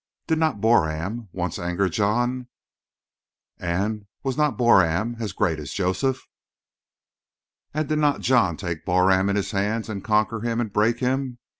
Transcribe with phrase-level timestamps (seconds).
[0.25, 2.47] Did not Boram once anger John?
[3.59, 6.27] And was not Boram as great as Joseph?
[7.71, 11.37] And did not John take Boram in his hands and conquer him and break him?